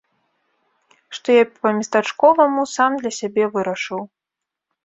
[1.17, 4.01] Што я па-местачковаму сам для сябе вырашыў.